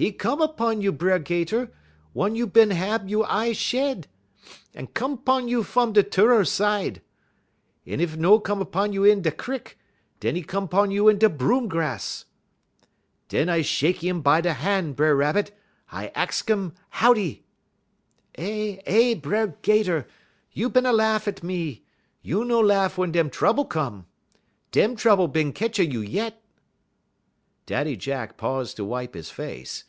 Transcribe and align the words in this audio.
"''E 0.00 0.12
come 0.16 0.38
'pon 0.54 0.80
you, 0.80 0.92
B'er 0.92 1.18
'Gater, 1.18 1.72
wun 2.14 2.36
you 2.36 2.46
bin 2.46 2.70
hab 2.70 3.08
you' 3.10 3.24
eye 3.24 3.50
shed; 3.52 4.06
'e 4.80 4.86
come 4.94 5.18
'pon 5.18 5.48
you 5.48 5.64
fum 5.64 5.92
de 5.92 6.04
turrer 6.04 6.44
side. 6.46 7.02
Ef 7.84 8.14
'e 8.14 8.16
no 8.16 8.38
come 8.38 8.64
'pon 8.64 8.92
you 8.92 9.02
in 9.02 9.22
da' 9.22 9.32
crik, 9.32 9.76
dun 10.20 10.36
'e 10.36 10.42
come 10.44 10.68
'pon 10.68 10.92
you 10.92 11.08
in 11.08 11.18
da' 11.18 11.26
broom 11.28 11.66
grass.' 11.66 12.26
"'Dun 13.28 13.48
I 13.48 13.62
shekky 13.62 14.08
um 14.08 14.20
by 14.20 14.40
de 14.40 14.52
han', 14.52 14.94
B'er 14.94 15.16
Rabbit; 15.18 15.50
I 15.90 16.12
ahx 16.14 16.48
um 16.48 16.74
howdy.' 16.90 17.42
"'Eh 18.36 18.78
eh, 18.86 19.14
B'er 19.16 19.56
'Gater! 19.62 20.06
you 20.52 20.70
bin 20.70 20.86
a 20.86 20.92
lahff 20.92 21.26
at 21.26 21.42
me; 21.42 21.84
you 22.22 22.44
no 22.44 22.62
lahff 22.62 22.98
wun 22.98 23.10
dem 23.10 23.30
trouble 23.30 23.64
come. 23.64 24.06
Dem 24.70 24.94
trouble 24.94 25.26
bin 25.26 25.52
ketch 25.52 25.80
a 25.80 25.84
you 25.84 26.00
yit.'" 26.02 26.40
Daddy 27.66 27.96
Jack 27.96 28.36
paused 28.38 28.76
to 28.76 28.84
wipe 28.84 29.12
his 29.14 29.28
face. 29.28 29.84